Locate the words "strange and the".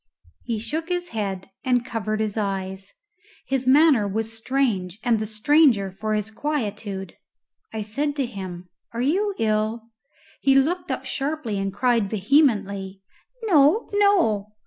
4.35-5.27